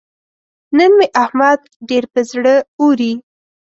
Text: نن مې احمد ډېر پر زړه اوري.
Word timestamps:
نن 0.77 0.91
مې 0.97 1.07
احمد 1.23 1.59
ډېر 1.89 2.03
پر 2.11 2.21
زړه 2.31 2.55
اوري. 2.79 3.13